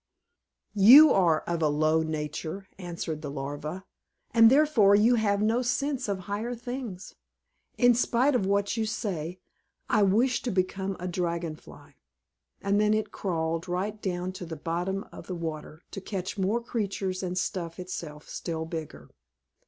[0.73, 3.85] "You are of a low nature," answered the Larva,
[4.31, 7.13] "and therefore you have no sense of higher things.
[7.77, 9.39] In spite of what you say,
[9.91, 11.97] I wish to become a Dragon Fly."
[12.63, 16.63] And then it crawled right down to the bottom of the water to catch more
[16.63, 19.11] creatures and stuff itself still bigger.